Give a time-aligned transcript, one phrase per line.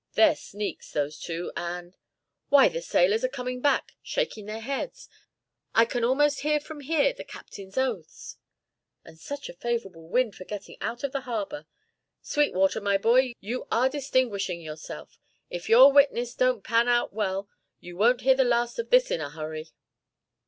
[0.13, 1.95] They're sneaks, those two, and
[2.49, 5.07] Why, the sailors are coming back shaking their heads.
[5.75, 8.37] I can almost hear from here the captain's oaths."
[9.05, 11.67] "And such a favourable wind for getting out of the harbour!
[12.19, 15.19] Sweetwater, my boy, you are distinguishing yourself.
[15.51, 17.47] If your witness don't pan out well
[17.79, 19.69] you won't hear the last of this in a hurry."